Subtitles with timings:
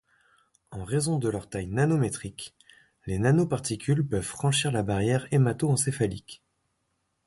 [0.71, 2.55] En raison de leur taille nanométrique,
[3.05, 6.41] les nanoparticules peuvent franchir la barrière hémato-encéphalique.